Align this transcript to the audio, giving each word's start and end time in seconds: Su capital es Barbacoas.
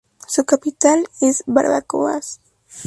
Su 0.27 0.45
capital 0.45 1.07
es 1.19 1.43
Barbacoas. 1.45 2.39